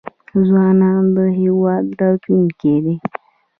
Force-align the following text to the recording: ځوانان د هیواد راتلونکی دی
ځوانان 0.47 1.03
د 1.15 1.17
هیواد 1.39 1.85
راتلونکی 2.01 2.75
دی 2.83 2.95